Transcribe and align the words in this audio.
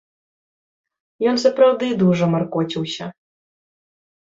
Ён 1.33 1.37
сапраўды 1.45 1.87
дужа 2.01 2.25
маркоціўся. 2.33 3.05